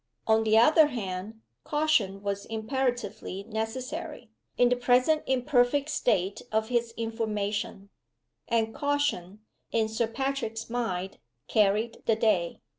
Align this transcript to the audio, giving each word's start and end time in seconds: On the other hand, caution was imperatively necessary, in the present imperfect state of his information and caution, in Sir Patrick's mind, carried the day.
On 0.25 0.43
the 0.43 0.57
other 0.57 0.87
hand, 0.87 1.41
caution 1.63 2.23
was 2.23 2.47
imperatively 2.47 3.43
necessary, 3.43 4.31
in 4.57 4.69
the 4.69 4.75
present 4.75 5.21
imperfect 5.27 5.89
state 5.89 6.41
of 6.51 6.69
his 6.69 6.91
information 6.97 7.89
and 8.47 8.73
caution, 8.73 9.41
in 9.71 9.87
Sir 9.87 10.07
Patrick's 10.07 10.71
mind, 10.71 11.19
carried 11.47 12.01
the 12.07 12.15
day. 12.15 12.61